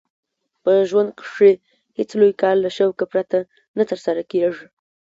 [0.63, 1.53] په ژوند کښي
[1.97, 3.37] هېڅ لوى کار له شوقه پرته
[3.77, 4.65] نه ترسره کېږي.